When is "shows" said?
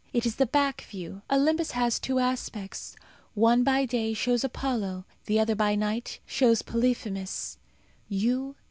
4.15-4.43, 6.25-6.63